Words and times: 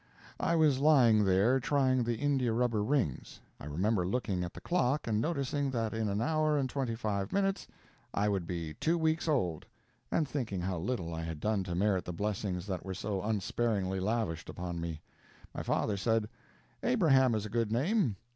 I 0.39 0.55
was 0.55 0.79
lying 0.79 1.25
there 1.25 1.59
trying 1.59 2.03
the 2.03 2.15
India 2.17 2.51
rubber 2.53 2.83
rings. 2.83 3.39
I 3.59 3.65
remember 3.65 4.03
looking 4.03 4.43
at 4.43 4.55
the 4.55 4.59
clock 4.59 5.05
and 5.05 5.21
noticing 5.21 5.69
that 5.69 5.93
in 5.93 6.09
an 6.09 6.21
hour 6.21 6.57
and 6.57 6.67
twenty 6.67 6.95
five 6.95 7.31
minutes 7.31 7.67
I 8.11 8.27
would 8.27 8.47
be 8.47 8.73
two 8.73 8.97
weeks 8.97 9.27
old, 9.27 9.67
and 10.11 10.27
thinking 10.27 10.59
how 10.61 10.79
little 10.79 11.13
I 11.13 11.21
had 11.21 11.39
done 11.39 11.63
to 11.65 11.75
merit 11.75 12.05
the 12.05 12.13
blessings 12.13 12.65
that 12.65 12.83
were 12.83 12.95
so 12.95 13.21
unsparingly 13.21 13.99
lavished 13.99 14.49
upon 14.49 14.81
me. 14.81 15.03
My 15.53 15.61
father 15.61 15.97
said: 15.97 16.27
"Abraham 16.81 17.35
is 17.35 17.45
a 17.45 17.49
good 17.51 17.71
name. 17.71 18.15